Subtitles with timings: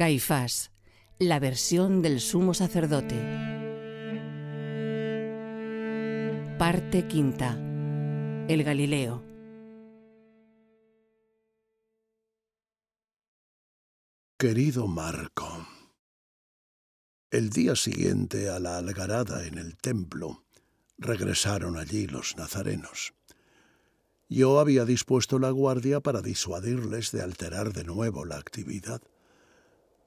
[0.00, 0.72] Caifás,
[1.18, 3.16] la versión del sumo sacerdote.
[6.58, 7.58] Parte quinta.
[8.48, 9.22] El Galileo.
[14.38, 15.66] Querido Marco,
[17.30, 20.46] el día siguiente a la algarada en el templo,
[20.96, 23.12] regresaron allí los nazarenos.
[24.30, 29.02] Yo había dispuesto la guardia para disuadirles de alterar de nuevo la actividad.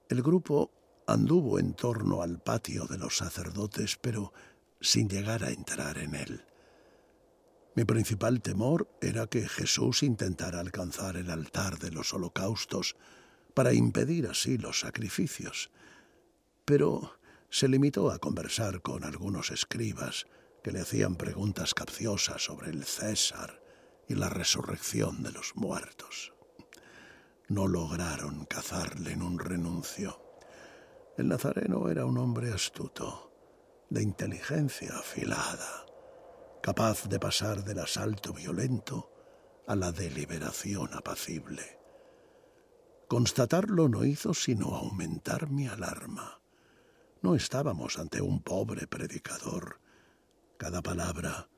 [0.09, 0.71] El grupo
[1.07, 4.33] anduvo en torno al patio de los sacerdotes, pero
[4.79, 6.45] sin llegar a entrar en él.
[7.75, 12.95] Mi principal temor era que Jesús intentara alcanzar el altar de los holocaustos,
[13.53, 15.71] para impedir así los sacrificios.
[16.65, 20.25] Pero se limitó a conversar con algunos escribas
[20.63, 23.61] que le hacían preguntas capciosas sobre el César
[24.07, 26.32] y la resurrección de los muertos.
[27.49, 30.19] No lograron cazarle en un renuncio.
[31.17, 33.31] El nazareno era un hombre astuto,
[33.89, 35.85] de inteligencia afilada,
[36.61, 39.11] capaz de pasar del asalto violento
[39.67, 41.79] a la deliberación apacible.
[43.07, 46.41] Constatarlo no hizo sino aumentar mi alarma.
[47.21, 49.79] No estábamos ante un pobre predicador.
[50.57, 51.49] Cada palabra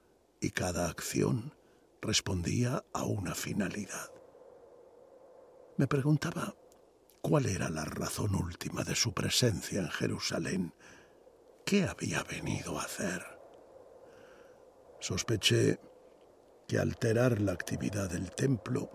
[0.41, 1.53] y cada acción
[2.01, 4.14] respondía a una finalidad.
[5.77, 6.55] Me preguntaba
[7.21, 10.73] cuál era la razón última de su presencia en Jerusalén.
[11.65, 13.21] ¿Qué había venido a hacer?
[15.01, 15.79] Sospeché
[16.67, 18.89] que alterar la actividad del templo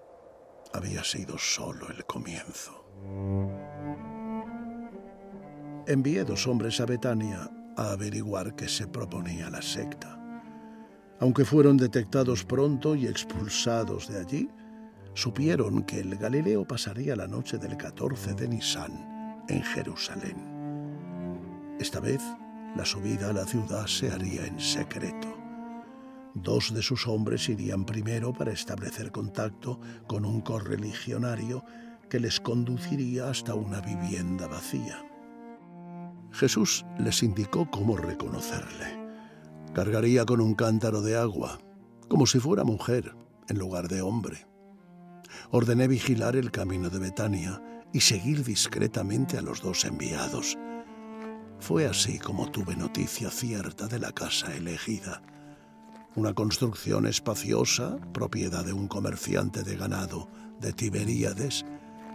[0.73, 2.85] había sido solo el comienzo.
[5.87, 10.17] Envié dos hombres a Betania a averiguar qué se proponía la secta.
[11.19, 14.51] Aunque fueron detectados pronto y expulsados de allí,
[15.15, 20.37] supieron que el Galileo pasaría la noche del 14 de Nisan en Jerusalén.
[21.79, 22.23] Esta vez,
[22.77, 25.37] la subida a la ciudad se haría en secreto.
[26.35, 31.65] Dos de sus hombres irían primero para establecer contacto con un correligionario
[32.09, 35.05] que les conduciría hasta una vivienda vacía.
[36.33, 39.01] Jesús les indicó cómo reconocerle.
[39.75, 41.59] Cargaría con un cántaro de agua,
[42.09, 43.15] como si fuera mujer
[43.49, 44.50] en lugar de hombre.
[45.51, 50.57] Ordené vigilar el camino de Betania y seguir discretamente a los dos enviados.
[51.59, 55.23] Fue así como tuve noticia cierta de la casa elegida
[56.17, 60.29] una construcción espaciosa, propiedad de un comerciante de ganado
[60.61, 61.65] de Tiberíades,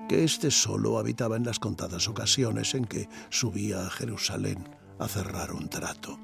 [0.09, 5.53] que éste solo habitaba en las contadas ocasiones en que subía a Jerusalén a cerrar
[5.53, 6.19] un trato.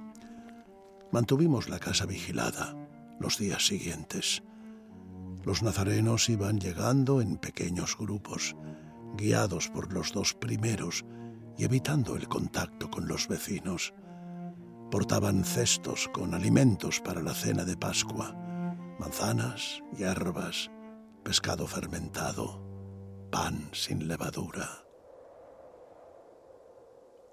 [1.11, 2.75] Mantuvimos la casa vigilada
[3.19, 4.43] los días siguientes.
[5.43, 8.55] Los nazarenos iban llegando en pequeños grupos,
[9.17, 11.03] guiados por los dos primeros
[11.57, 13.93] y evitando el contacto con los vecinos.
[14.91, 18.35] Portaban cestos con alimentos para la cena de Pascua,
[18.99, 20.69] manzanas, hierbas,
[21.23, 22.61] pescado fermentado,
[23.31, 24.85] pan sin levadura.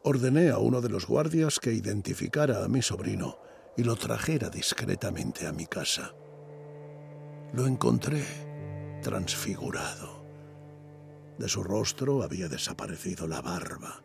[0.05, 3.39] Ordené a uno de los guardias que identificara a mi sobrino
[3.77, 6.15] y lo trajera discretamente a mi casa.
[7.53, 8.25] Lo encontré
[9.03, 10.25] transfigurado.
[11.39, 14.03] De su rostro había desaparecido la barba.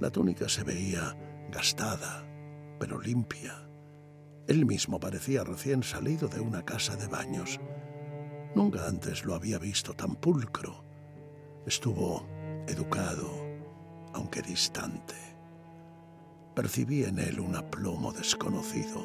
[0.00, 1.16] La túnica se veía
[1.50, 2.28] gastada
[2.78, 3.54] pero limpia.
[4.46, 7.60] Él mismo parecía recién salido de una casa de baños.
[8.54, 10.84] Nunca antes lo había visto tan pulcro.
[11.66, 12.26] Estuvo
[12.66, 13.30] educado,
[14.14, 15.14] aunque distante.
[16.54, 19.04] Percibí en él un aplomo desconocido,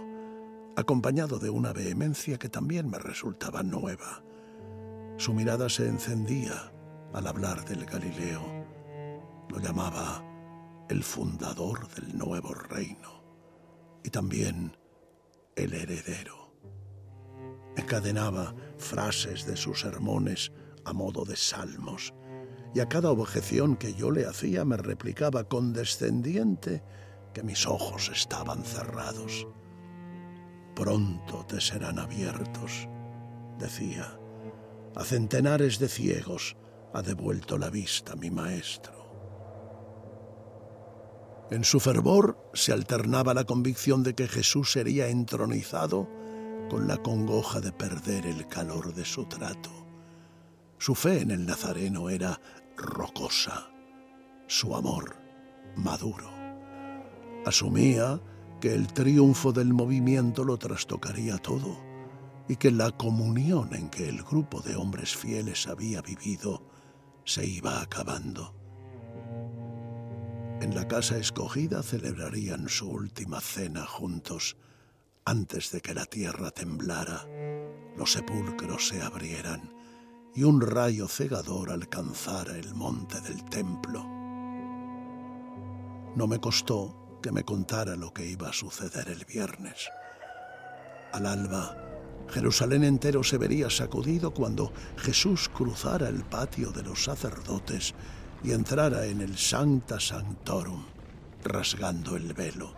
[0.75, 4.23] acompañado de una vehemencia que también me resultaba nueva.
[5.17, 6.71] Su mirada se encendía
[7.13, 8.41] al hablar del Galileo.
[9.49, 10.23] Lo llamaba
[10.89, 13.23] el fundador del nuevo reino
[14.03, 14.75] y también
[15.55, 16.53] el heredero.
[17.75, 20.51] Encadenaba frases de sus sermones
[20.85, 22.13] a modo de salmos,
[22.75, 26.83] y a cada objeción que yo le hacía me replicaba condescendiente
[27.33, 29.47] que mis ojos estaban cerrados.
[30.75, 32.87] Pronto te serán abiertos,
[33.59, 34.19] decía.
[34.95, 36.55] A centenares de ciegos
[36.93, 38.93] ha devuelto la vista mi maestro.
[41.51, 46.09] En su fervor se alternaba la convicción de que Jesús sería entronizado
[46.69, 49.69] con la congoja de perder el calor de su trato.
[50.79, 52.39] Su fe en el Nazareno era
[52.75, 53.69] rocosa,
[54.47, 55.15] su amor
[55.75, 56.29] maduro.
[57.45, 58.19] Asumía
[58.63, 61.77] que el triunfo del movimiento lo trastocaría todo
[62.47, 66.63] y que la comunión en que el grupo de hombres fieles había vivido
[67.25, 68.55] se iba acabando.
[70.61, 74.55] En la casa escogida celebrarían su última cena juntos
[75.25, 77.27] antes de que la tierra temblara,
[77.97, 79.73] los sepulcros se abrieran
[80.33, 84.05] y un rayo cegador alcanzara el monte del templo.
[86.15, 89.89] No me costó que me contara lo que iba a suceder el viernes.
[91.13, 91.75] Al alba,
[92.29, 97.95] Jerusalén entero se vería sacudido cuando Jesús cruzara el patio de los sacerdotes
[98.43, 100.83] y entrara en el Sancta Sanctorum,
[101.43, 102.73] rasgando el velo.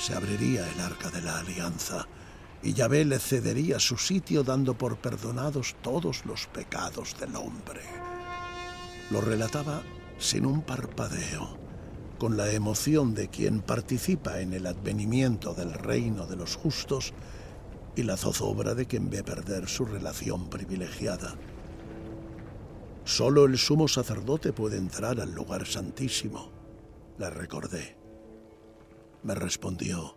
[0.00, 2.08] Se abriría el arca de la alianza
[2.60, 7.82] y Yahvé le cedería su sitio dando por perdonados todos los pecados del hombre.
[9.12, 9.82] Lo relataba
[10.18, 11.63] sin un parpadeo,
[12.18, 17.12] con la emoción de quien participa en el advenimiento del reino de los justos
[17.96, 21.34] y la zozobra de quien ve perder su relación privilegiada.
[23.04, 26.50] Solo el sumo sacerdote puede entrar al lugar santísimo,
[27.18, 27.96] le recordé.
[29.22, 30.16] Me respondió,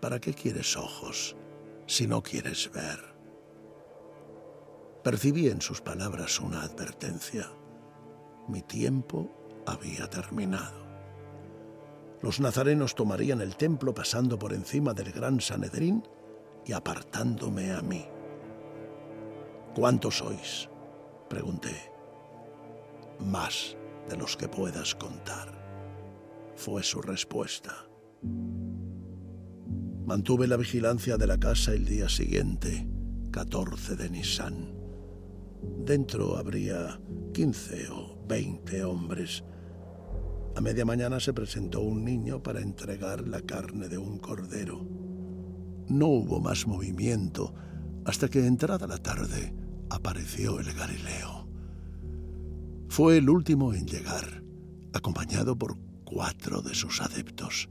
[0.00, 1.36] ¿para qué quieres ojos
[1.86, 2.98] si no quieres ver?
[5.02, 7.50] Percibí en sus palabras una advertencia.
[8.48, 9.30] Mi tiempo
[9.66, 10.87] había terminado.
[12.22, 16.02] Los nazarenos tomarían el templo pasando por encima del gran Sanedrín
[16.64, 18.04] y apartándome a mí.
[19.74, 20.68] ¿Cuántos sois?
[21.28, 21.92] pregunté.
[23.20, 23.76] Más
[24.08, 25.52] de los que puedas contar,
[26.56, 27.88] fue su respuesta.
[30.06, 32.88] Mantuve la vigilancia de la casa el día siguiente,
[33.30, 34.74] 14 de Nisan.
[35.84, 37.00] Dentro habría
[37.34, 39.44] 15 o 20 hombres.
[40.58, 44.84] A media mañana se presentó un niño para entregar la carne de un cordero.
[45.86, 47.54] No hubo más movimiento
[48.04, 49.54] hasta que entrada la tarde
[49.88, 51.48] apareció el Galileo.
[52.88, 54.42] Fue el último en llegar,
[54.92, 57.68] acompañado por cuatro de sus adeptos.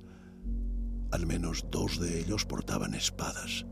[1.11, 3.65] Al menos dos de ellos portaban espadas.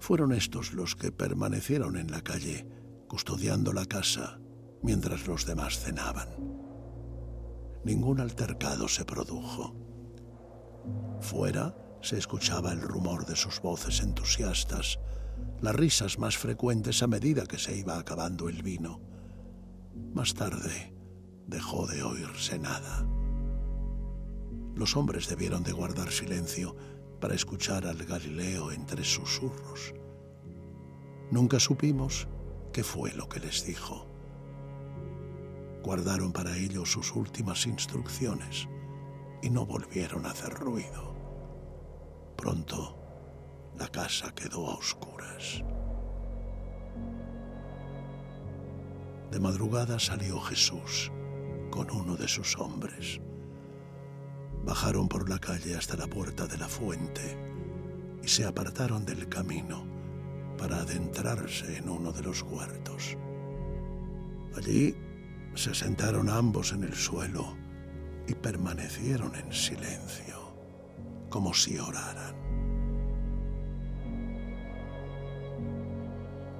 [0.00, 2.68] Fueron estos los que permanecieron en la calle,
[3.08, 4.38] custodiando la casa,
[4.82, 6.67] mientras los demás cenaban.
[7.84, 9.74] Ningún altercado se produjo.
[11.20, 14.98] Fuera, se escuchaba el rumor de sus voces entusiastas,
[15.60, 19.00] las risas más frecuentes a medida que se iba acabando el vino.
[20.14, 20.94] Más tarde
[21.46, 23.06] dejó de oírse nada.
[24.74, 26.76] Los hombres debieron de guardar silencio
[27.20, 29.92] para escuchar al Galileo entre susurros.
[31.30, 32.28] Nunca supimos
[32.72, 34.07] qué fue lo que les dijo.
[35.88, 38.68] Guardaron para ellos sus últimas instrucciones
[39.40, 41.14] y no volvieron a hacer ruido.
[42.36, 42.94] Pronto
[43.78, 45.64] la casa quedó a oscuras.
[49.30, 51.10] De madrugada salió Jesús
[51.70, 53.18] con uno de sus hombres.
[54.66, 57.34] Bajaron por la calle hasta la puerta de la fuente
[58.22, 59.86] y se apartaron del camino
[60.58, 63.16] para adentrarse en uno de los huertos.
[64.54, 65.07] Allí
[65.58, 67.56] se sentaron ambos en el suelo
[68.28, 70.54] y permanecieron en silencio
[71.28, 72.36] como si oraran.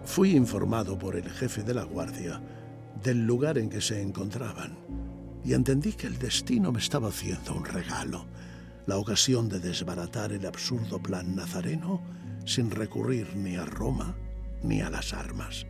[0.05, 2.43] Fui informado por el jefe de la guardia
[3.01, 4.77] del lugar en que se encontraban
[5.45, 8.27] y entendí que el destino me estaba haciendo un regalo,
[8.87, 12.03] la ocasión de desbaratar el absurdo plan nazareno
[12.45, 14.17] sin recurrir ni a Roma
[14.65, 15.67] ni a las armas.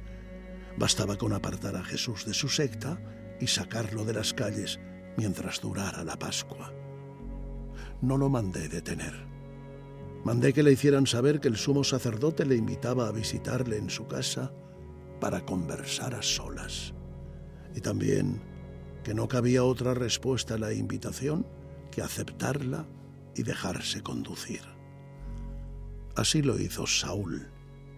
[0.78, 3.00] Bastaba con apartar a Jesús de su secta
[3.40, 4.78] y sacarlo de las calles
[5.16, 6.72] mientras durara la Pascua
[8.00, 9.14] no lo mandé detener.
[10.24, 14.06] Mandé que le hicieran saber que el sumo sacerdote le invitaba a visitarle en su
[14.06, 14.52] casa
[15.20, 16.92] para conversar a solas.
[17.74, 18.40] Y también
[19.04, 21.46] que no cabía otra respuesta a la invitación
[21.90, 22.86] que aceptarla
[23.34, 24.62] y dejarse conducir.
[26.16, 27.48] Así lo hizo Saúl,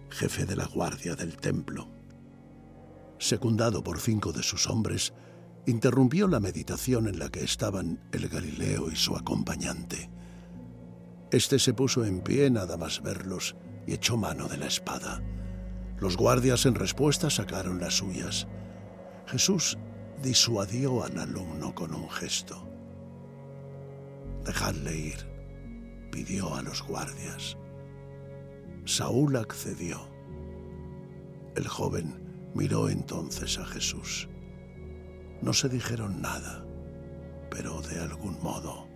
[0.09, 1.87] jefe de la guardia del templo.
[3.21, 5.13] Secundado por cinco de sus hombres,
[5.67, 10.09] interrumpió la meditación en la que estaban el Galileo y su acompañante.
[11.29, 15.21] Este se puso en pie nada más verlos y echó mano de la espada.
[15.99, 18.47] Los guardias en respuesta sacaron las suyas.
[19.27, 19.77] Jesús
[20.23, 22.67] disuadió al alumno con un gesto.
[24.45, 25.27] Dejadle ir,
[26.11, 27.55] pidió a los guardias.
[28.85, 30.09] Saúl accedió.
[31.55, 32.20] El joven
[32.53, 34.27] miró entonces a Jesús.
[35.41, 36.65] No se dijeron nada,
[37.49, 38.87] pero de algún modo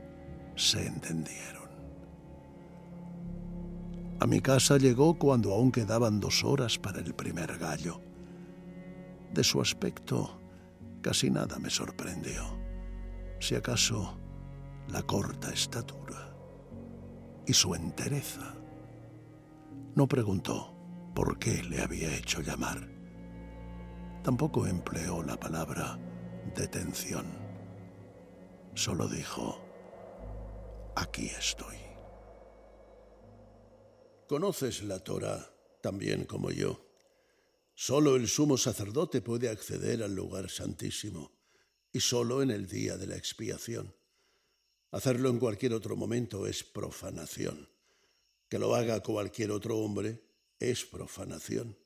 [0.56, 1.66] se entendieron.
[4.20, 8.02] A mi casa llegó cuando aún quedaban dos horas para el primer gallo.
[9.34, 10.40] De su aspecto
[11.02, 12.44] casi nada me sorprendió.
[13.40, 14.18] Si acaso
[14.88, 16.34] la corta estatura
[17.46, 18.56] y su entereza.
[19.96, 20.74] No preguntó
[21.14, 22.95] por qué le había hecho llamar.
[24.26, 26.00] Tampoco empleó la palabra
[26.56, 27.28] detención.
[28.74, 29.62] Solo dijo,
[30.96, 31.76] aquí estoy.
[34.28, 35.48] Conoces la Torah
[35.80, 36.90] tan bien como yo.
[37.76, 41.32] Solo el sumo sacerdote puede acceder al lugar santísimo
[41.92, 43.96] y solo en el día de la expiación.
[44.90, 47.70] Hacerlo en cualquier otro momento es profanación.
[48.50, 50.20] Que lo haga cualquier otro hombre
[50.60, 51.78] es profanación.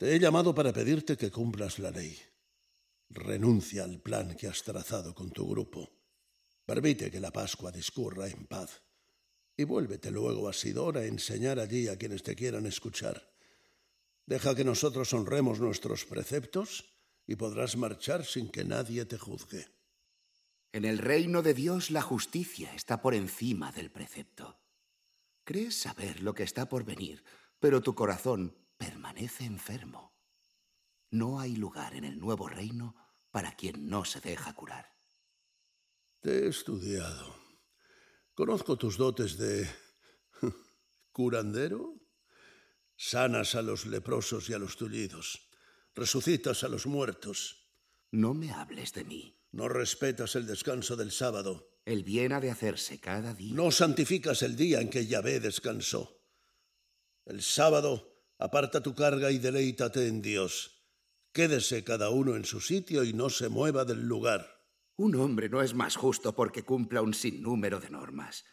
[0.00, 2.18] Te he llamado para pedirte que cumplas la ley.
[3.10, 5.90] Renuncia al plan que has trazado con tu grupo.
[6.64, 8.82] Permite que la Pascua discurra en paz.
[9.58, 13.30] Y vuélvete luego a Sidor a enseñar allí a quienes te quieran escuchar.
[14.24, 16.94] Deja que nosotros honremos nuestros preceptos
[17.26, 19.66] y podrás marchar sin que nadie te juzgue.
[20.72, 24.62] En el reino de Dios la justicia está por encima del precepto.
[25.44, 27.22] Crees saber lo que está por venir,
[27.58, 30.16] pero tu corazón permanece enfermo.
[31.10, 32.96] No hay lugar en el nuevo reino
[33.30, 34.86] para quien no se deja curar.
[36.20, 37.36] Te he estudiado.
[38.32, 39.68] Conozco tus dotes de
[41.12, 41.94] curandero.
[42.96, 45.50] Sanas a los leprosos y a los tullidos.
[45.94, 47.70] Resucitas a los muertos.
[48.10, 49.38] No me hables de mí.
[49.52, 51.68] No respetas el descanso del sábado.
[51.84, 53.54] El bien ha de hacerse cada día.
[53.54, 56.22] No santificas el día en que Yahvé descansó.
[57.26, 58.10] El sábado
[58.40, 60.82] aparta tu carga y deleítate en Dios.
[61.32, 64.64] Quédese cada uno en su sitio y no se mueva del lugar.
[64.96, 68.44] Un hombre no es más justo porque cumpla un sinnúmero de normas.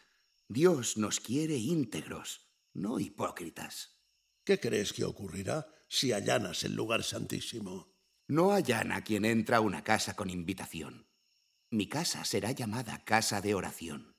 [0.46, 3.98] Dios nos quiere íntegros, no hipócritas.
[4.44, 7.94] ¿Qué crees que ocurrirá si allanas el lugar santísimo?
[8.28, 11.08] No allana quien entra a una casa con invitación.
[11.70, 14.16] Mi casa será llamada casa de oración.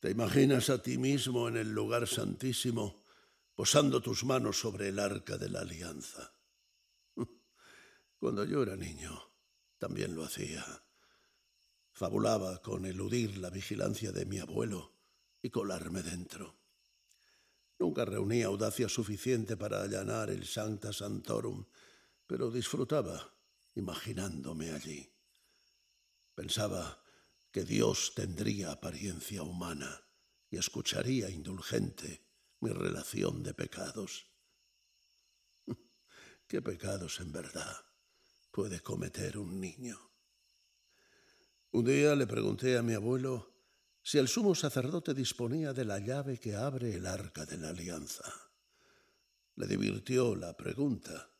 [0.00, 3.03] ¿Te imaginas a ti mismo en el lugar santísimo,
[3.54, 6.34] posando tus manos sobre el arca de la alianza?
[8.18, 9.20] Cuando yo era niño,
[9.78, 10.64] también lo hacía.
[11.92, 14.94] Fabulaba con eludir la vigilancia de mi abuelo
[15.40, 16.58] y colarme dentro.
[17.78, 21.66] Nunca reunía audacia suficiente para allanar el Sancta Santorum,
[22.26, 23.34] pero disfrutaba
[23.74, 25.12] imaginándome allí.
[26.34, 27.02] Pensaba
[27.50, 30.02] que Dios tendría apariencia humana
[30.50, 32.23] y escucharía indulgente
[32.60, 34.26] mi relación de pecados.
[36.46, 37.76] ¿Qué pecados en verdad
[38.50, 39.98] puede cometer un niño?
[41.72, 43.52] Un día le pregunté a mi abuelo
[44.02, 48.24] si el sumo sacerdote disponía de la llave que abre el arca de la alianza.
[49.56, 51.34] Le divirtió la pregunta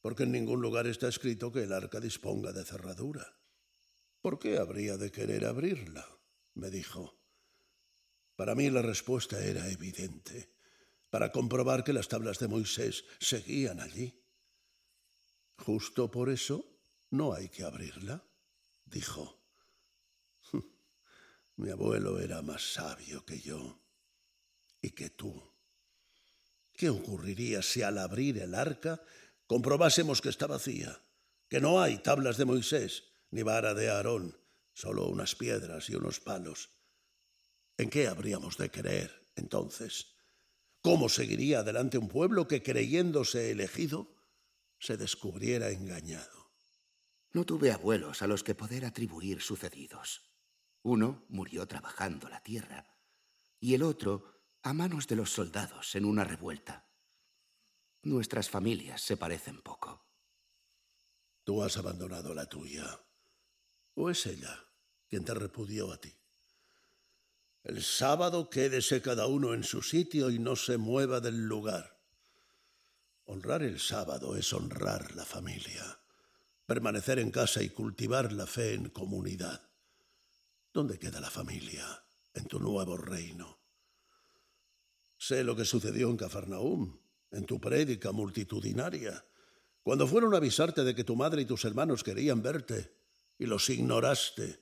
[0.00, 3.40] porque en ningún lugar está escrito que el arca disponga de cerradura.
[4.20, 6.06] ¿Por qué habría de querer abrirla?
[6.54, 7.20] me dijo.
[8.36, 10.54] Para mí la respuesta era evidente,
[11.10, 14.22] para comprobar que las tablas de Moisés seguían allí.
[15.56, 16.64] Justo por eso
[17.10, 18.24] no hay que abrirla,
[18.84, 19.42] dijo.
[21.56, 23.80] Mi abuelo era más sabio que yo
[24.80, 25.52] y que tú.
[26.72, 29.02] ¿Qué ocurriría si al abrir el arca
[29.46, 31.00] comprobásemos que está vacía,
[31.48, 34.38] que no hay tablas de Moisés ni vara de Aarón,
[34.74, 36.70] solo unas piedras y unos palos.
[37.76, 40.17] ¿En qué habríamos de creer entonces?
[40.82, 44.14] ¿Cómo seguiría adelante un pueblo que creyéndose elegido
[44.78, 46.52] se descubriera engañado?
[47.32, 50.32] No tuve abuelos a los que poder atribuir sucedidos.
[50.82, 52.96] Uno murió trabajando la tierra
[53.60, 56.88] y el otro a manos de los soldados en una revuelta.
[58.02, 60.06] Nuestras familias se parecen poco.
[61.44, 63.00] Tú has abandonado la tuya.
[63.94, 64.66] ¿O es ella
[65.08, 66.17] quien te repudió a ti?
[67.68, 72.00] El sábado quédese cada uno en su sitio y no se mueva del lugar.
[73.26, 76.00] Honrar el sábado es honrar la familia,
[76.64, 79.68] permanecer en casa y cultivar la fe en comunidad.
[80.72, 81.84] ¿Dónde queda la familia
[82.32, 83.58] en tu nuevo reino?
[85.18, 86.98] Sé lo que sucedió en Cafarnaúm
[87.32, 89.26] en tu prédica multitudinaria,
[89.82, 92.96] cuando fueron a avisarte de que tu madre y tus hermanos querían verte
[93.38, 94.58] y los ignoraste.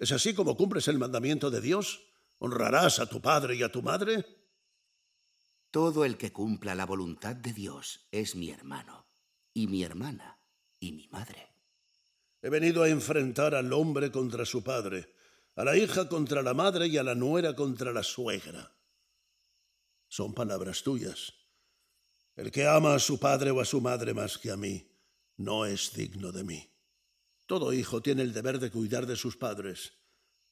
[0.00, 2.07] ¿Es así como cumples el mandamiento de Dios?
[2.38, 4.24] ¿Honrarás a tu padre y a tu madre?
[5.70, 9.06] Todo el que cumpla la voluntad de Dios es mi hermano,
[9.52, 10.40] y mi hermana,
[10.78, 11.54] y mi madre.
[12.40, 15.12] He venido a enfrentar al hombre contra su padre,
[15.56, 18.72] a la hija contra la madre y a la nuera contra la suegra.
[20.06, 21.34] Son palabras tuyas.
[22.36, 24.88] El que ama a su padre o a su madre más que a mí,
[25.36, 26.72] no es digno de mí.
[27.46, 29.97] Todo hijo tiene el deber de cuidar de sus padres.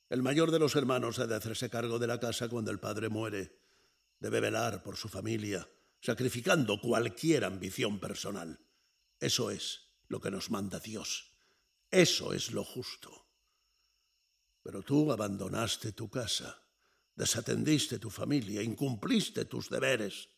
[0.08, 3.08] El mayor de los hermanos ha de hacerse cargo de la casa cuando el padre
[3.08, 3.58] muere.
[4.20, 5.68] Debe velar por su familia,
[6.00, 8.60] sacrificando cualquier ambición personal.
[9.18, 11.32] Eso es lo que nos manda Dios.
[11.90, 13.26] Eso es lo justo.
[14.62, 16.62] Pero tú abandonaste tu casa,
[17.16, 20.28] desatendiste tu familia, incumpliste tus deberes.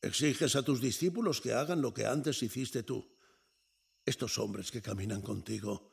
[0.00, 3.16] Exiges a tus discípulos que hagan lo que antes hiciste tú.
[4.04, 5.92] Estos hombres que caminan contigo,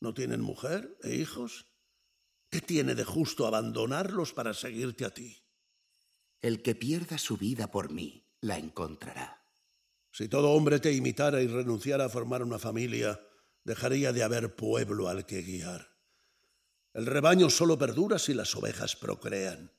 [0.00, 1.66] ¿no tienen mujer e hijos?
[2.54, 5.42] ¿Qué tiene de justo abandonarlos para seguirte a ti?
[6.40, 9.44] El que pierda su vida por mí, la encontrará.
[10.12, 13.20] Si todo hombre te imitara y renunciara a formar una familia,
[13.64, 15.96] dejaría de haber pueblo al que guiar.
[16.92, 19.72] El rebaño solo perdura si las ovejas procrean.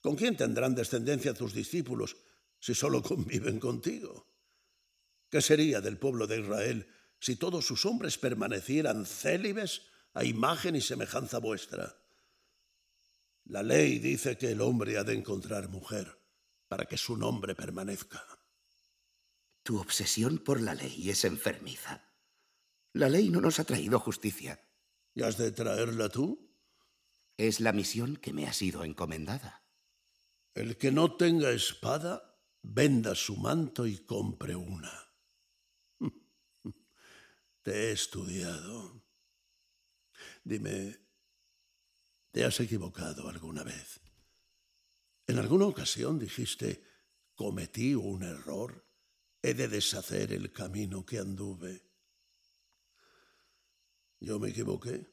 [0.00, 2.16] ¿Con quién tendrán descendencia tus discípulos
[2.58, 4.34] si solo conviven contigo?
[5.30, 6.88] ¿Qué sería del pueblo de Israel
[7.20, 11.96] si todos sus hombres permanecieran célibes a imagen y semejanza vuestra?
[13.44, 16.18] La ley dice que el hombre ha de encontrar mujer
[16.68, 18.24] para que su nombre permanezca.
[19.62, 22.10] Tu obsesión por la ley es enfermiza.
[22.92, 24.60] La ley no nos ha traído justicia.
[25.14, 26.50] ¿Y has de traerla tú?
[27.36, 29.64] Es la misión que me ha sido encomendada.
[30.54, 34.92] El que no tenga espada, venda su manto y compre una.
[37.62, 39.03] Te he estudiado.
[40.44, 41.00] Dime,
[42.30, 43.98] ¿te has equivocado alguna vez?
[45.26, 46.84] ¿En alguna ocasión dijiste,
[47.34, 48.84] cometí un error?
[49.40, 51.82] He de deshacer el camino que anduve.
[54.20, 55.06] Yo me equivoqué.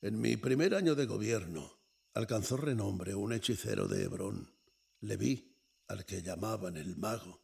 [0.00, 1.78] En mi primer año de gobierno
[2.14, 4.50] alcanzó renombre un hechicero de Hebrón.
[5.00, 7.42] Le vi, al que llamaban el mago.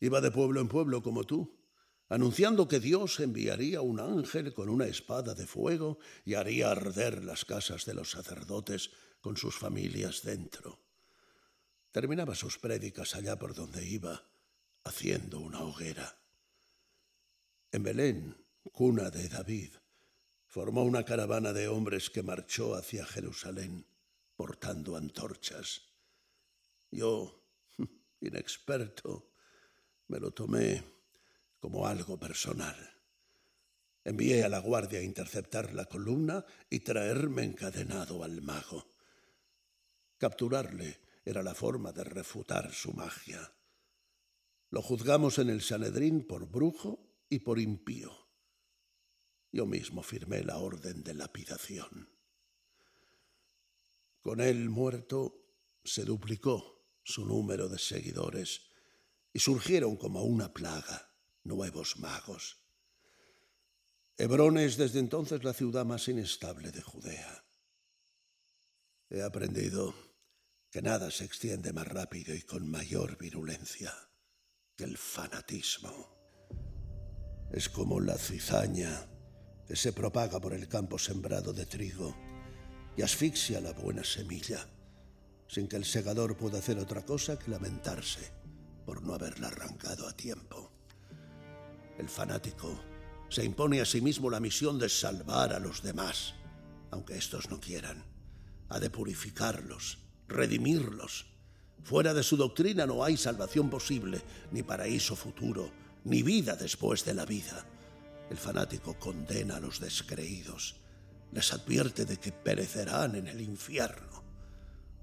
[0.00, 1.59] Iba de pueblo en pueblo como tú,
[2.10, 7.44] anunciando que Dios enviaría un ángel con una espada de fuego y haría arder las
[7.44, 8.90] casas de los sacerdotes
[9.20, 10.80] con sus familias dentro.
[11.92, 14.28] Terminaba sus prédicas allá por donde iba,
[14.82, 16.18] haciendo una hoguera.
[17.70, 18.36] En Belén,
[18.72, 19.74] cuna de David,
[20.46, 23.86] formó una caravana de hombres que marchó hacia Jerusalén
[24.34, 25.82] portando antorchas.
[26.90, 27.44] Yo,
[28.20, 29.30] inexperto,
[30.08, 30.99] me lo tomé
[31.60, 32.76] como algo personal.
[34.02, 38.96] Envié a la guardia a interceptar la columna y traerme encadenado al mago.
[40.16, 43.52] Capturarle era la forma de refutar su magia.
[44.70, 48.10] Lo juzgamos en el Sanedrín por brujo y por impío.
[49.52, 52.08] Yo mismo firmé la orden de lapidación.
[54.22, 55.44] Con él muerto
[55.84, 58.62] se duplicó su número de seguidores
[59.32, 61.09] y surgieron como una plaga
[61.50, 62.58] nuevos magos.
[64.16, 67.44] Hebrón es desde entonces la ciudad más inestable de Judea.
[69.08, 69.92] He aprendido
[70.70, 73.92] que nada se extiende más rápido y con mayor virulencia
[74.76, 75.92] que el fanatismo.
[77.50, 79.08] Es como la cizaña
[79.66, 82.14] que se propaga por el campo sembrado de trigo
[82.96, 84.68] y asfixia la buena semilla,
[85.48, 88.30] sin que el segador pueda hacer otra cosa que lamentarse
[88.86, 90.79] por no haberla arrancado a tiempo.
[92.00, 92.80] El fanático
[93.28, 96.32] se impone a sí mismo la misión de salvar a los demás,
[96.90, 98.02] aunque estos no quieran.
[98.70, 101.26] Ha de purificarlos, redimirlos.
[101.84, 105.70] Fuera de su doctrina no hay salvación posible, ni paraíso futuro,
[106.04, 107.66] ni vida después de la vida.
[108.30, 110.76] El fanático condena a los descreídos,
[111.32, 114.24] les advierte de que perecerán en el infierno.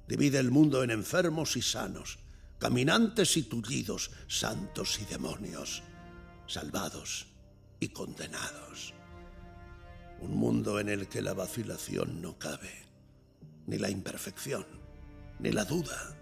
[0.08, 2.18] Divide el mundo en enfermos y sanos,
[2.58, 5.84] caminantes y tullidos, santos y demonios,
[6.48, 7.28] salvados
[7.80, 8.94] y condenados.
[10.20, 12.86] Un mundo en el que la vacilación no cabe,
[13.68, 14.66] ni la imperfección,
[15.40, 16.16] ni la duda.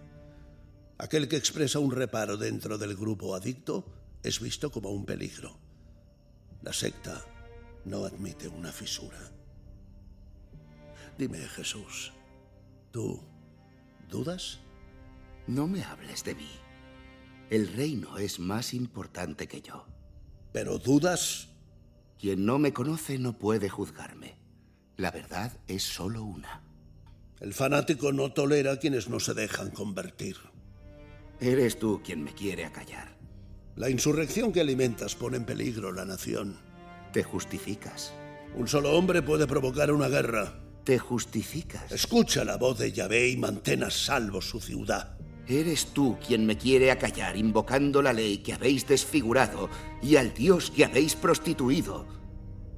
[0.98, 3.86] Aquel que expresa un reparo dentro del grupo adicto
[4.24, 5.66] es visto como un peligro
[6.66, 7.24] la secta
[7.86, 9.20] no admite una fisura.
[11.16, 12.12] Dime, Jesús,
[12.92, 13.22] ¿tú
[14.10, 14.60] dudas?
[15.46, 16.50] No me hables de mí.
[17.52, 19.86] El reino es más importante que yo.
[20.56, 21.50] ¿Pero dudas?
[22.18, 24.38] Quien no me conoce no puede juzgarme.
[24.96, 26.62] La verdad es solo una.
[27.41, 30.38] El fanático no tolera a quienes no se dejan convertir.
[31.41, 33.18] Eres tú quien me quiere acallar.
[33.76, 36.56] La insurrección que alimentas pone en peligro la nación.
[37.12, 38.13] Te justificas.
[38.56, 40.58] Un solo hombre puede provocar una guerra.
[40.86, 41.91] Te justificas.
[41.91, 45.18] Escucha la voz de Yahvé y mantén a salvo su ciudad.
[45.48, 49.70] Eres tú quien me quiere acallar invocando la ley que habéis desfigurado
[50.02, 52.08] y al Dios que habéis prostituido.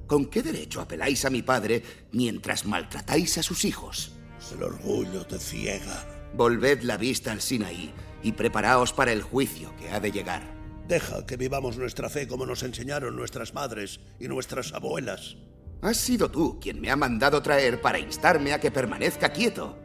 [0.06, 4.12] ¿Con qué derecho apeláis a mi padre mientras maltratáis a sus hijos?
[4.54, 6.06] El orgullo te ciega.
[6.34, 10.42] Volved la vista al Sinaí y preparaos para el juicio que ha de llegar.
[10.86, 15.36] Deja que vivamos nuestra fe como nos enseñaron nuestras madres y nuestras abuelas.
[15.80, 19.78] Has sido tú quien me ha mandado traer para instarme a que permanezca quieto.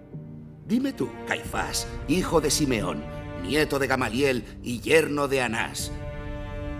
[0.65, 3.03] Dime tú, Caifás, hijo de Simeón,
[3.41, 5.91] nieto de Gamaliel y yerno de Anás,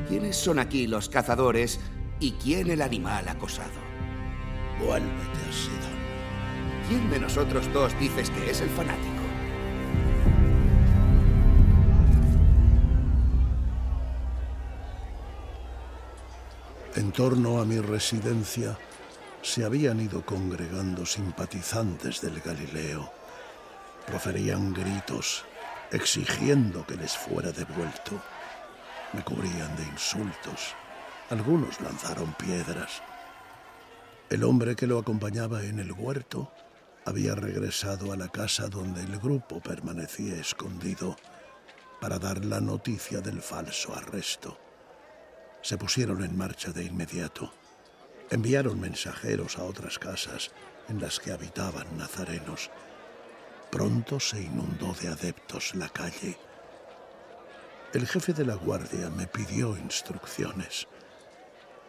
[0.08, 1.82] ¿quiénes son aquí los cazadores
[2.22, 3.74] y quién el animal acosado?
[4.80, 5.94] Vuélvete a Sidón.
[6.88, 9.24] ¿Quién de nosotros dos dices que es el fanático?
[16.96, 18.78] En torno a mi residencia
[19.42, 23.23] se habían ido congregando simpatizantes del Galileo.
[24.08, 25.46] Proferían gritos
[25.94, 28.20] exigiendo que les fuera devuelto.
[29.14, 30.74] Me cubrían de insultos.
[31.30, 33.02] Algunos lanzaron piedras.
[34.30, 36.52] El hombre que lo acompañaba en el huerto
[37.06, 41.16] había regresado a la casa donde el grupo permanecía escondido
[42.02, 44.58] para dar la noticia del falso arresto.
[45.62, 47.54] Se pusieron en marcha de inmediato.
[48.32, 50.52] Enviaron mensajeros a otras casas
[50.90, 52.72] en las que habitaban nazarenos
[53.74, 56.38] Pronto se inundó de adeptos la calle.
[57.92, 60.88] El jefe de la guardia me pidió instrucciones.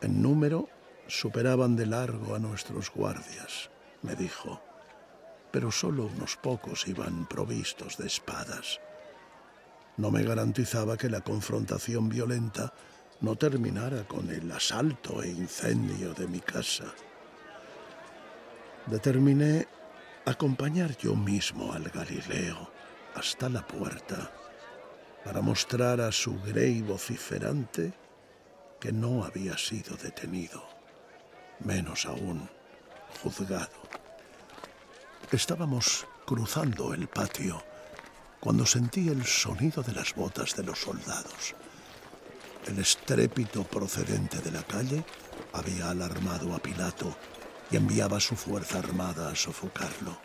[0.01, 0.71] En número
[1.09, 3.69] superaban de largo a nuestros guardias,
[4.01, 4.63] me dijo,
[5.51, 8.81] pero solo unos pocos iban provistos de espadas.
[9.99, 12.73] No me garantizaba que la confrontación violenta
[13.21, 16.87] no terminara con el asalto e incendio de mi casa.
[18.87, 19.69] Determiné
[20.27, 22.71] acompañar yo mismo al Galileo
[23.15, 24.33] hasta la puerta
[25.25, 27.93] para mostrar a su grey vociferante
[28.81, 30.63] que no había sido detenido,
[31.61, 32.49] menos aún
[33.23, 33.83] juzgado.
[35.31, 37.63] Estábamos cruzando el patio
[38.41, 41.55] cuando sentí el sonido de las botas de los soldados.
[42.67, 45.05] El estrépito procedente de la calle
[45.53, 47.15] había alarmado a Pilato
[47.71, 50.17] y enviaba su fuerza armada a sofocarlo.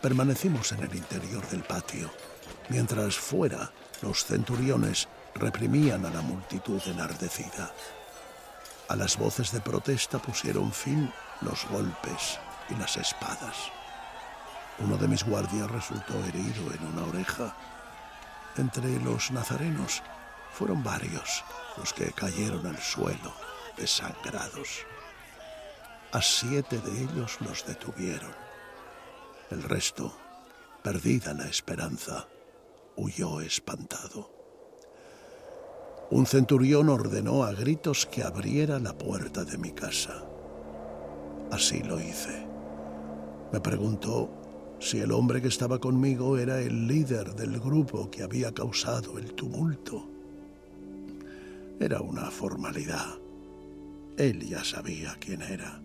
[0.00, 2.10] Permanecimos en el interior del patio,
[2.68, 3.70] mientras fuera
[4.02, 7.72] los centuriones reprimían a la multitud enardecida.
[8.88, 12.38] A las voces de protesta pusieron fin los golpes
[12.70, 13.70] y las espadas.
[14.78, 17.54] Uno de mis guardias resultó herido en una oreja.
[18.56, 20.02] Entre los nazarenos
[20.52, 21.44] fueron varios
[21.76, 23.32] los que cayeron al suelo
[23.76, 24.86] desangrados.
[26.12, 28.32] A siete de ellos los detuvieron.
[29.48, 30.12] El resto,
[30.82, 32.26] perdida la esperanza,
[32.96, 34.28] huyó espantado.
[36.10, 40.24] Un centurión ordenó a gritos que abriera la puerta de mi casa.
[41.52, 42.44] Así lo hice.
[43.52, 44.28] Me preguntó
[44.80, 49.32] si el hombre que estaba conmigo era el líder del grupo que había causado el
[49.34, 50.10] tumulto.
[51.78, 53.16] Era una formalidad.
[54.16, 55.80] Él ya sabía quién era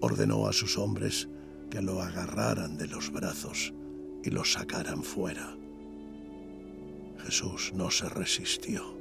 [0.00, 1.28] ordenó a sus hombres
[1.70, 3.72] que lo agarraran de los brazos
[4.22, 5.56] y lo sacaran fuera.
[7.18, 8.96] Jesús no se resistió.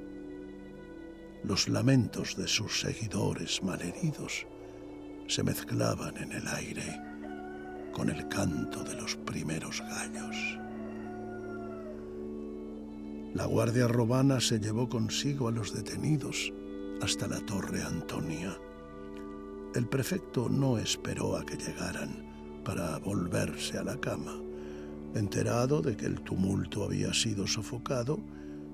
[1.43, 4.47] Los lamentos de sus seguidores malheridos
[5.27, 7.01] se mezclaban en el aire
[7.91, 10.59] con el canto de los primeros gallos.
[13.33, 16.53] La guardia romana se llevó consigo a los detenidos
[17.01, 18.44] hasta la torre Antonia
[19.75, 24.33] el prefecto no esperó a que llegaran para volverse a la cama.
[25.13, 28.19] Enterado de que el tumulto había sido sofocado,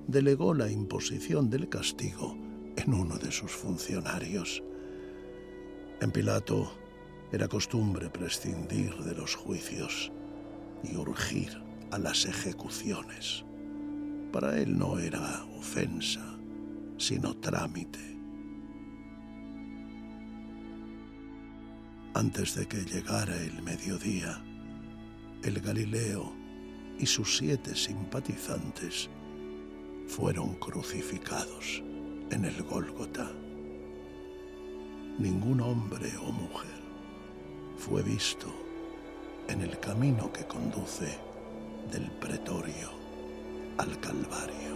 [0.07, 2.37] delegó la imposición del castigo
[2.77, 4.63] en uno de sus funcionarios.
[6.01, 6.71] En Pilato
[7.31, 10.11] era costumbre prescindir de los juicios
[10.83, 11.61] y urgir
[11.91, 13.43] a las ejecuciones.
[14.31, 16.37] Para él no era ofensa,
[16.97, 18.20] sino trámite.
[22.13, 24.43] Antes de que llegara el mediodía,
[25.43, 26.33] el Galileo
[26.99, 29.09] y sus siete simpatizantes
[30.07, 31.81] fueron crucificados
[32.29, 33.31] en el Gólgota.
[35.19, 36.81] Ningún hombre o mujer
[37.77, 38.47] fue visto
[39.47, 41.17] en el camino que conduce
[41.91, 42.91] del pretorio
[43.77, 44.70] al Calvario.